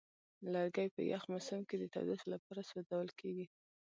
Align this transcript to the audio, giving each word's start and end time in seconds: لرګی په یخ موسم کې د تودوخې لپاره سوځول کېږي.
لرګی 0.53 0.87
په 0.95 1.01
یخ 1.11 1.23
موسم 1.31 1.59
کې 1.69 1.75
د 1.79 1.83
تودوخې 1.93 2.27
لپاره 2.33 2.61
سوځول 2.69 3.09
کېږي. 3.19 3.45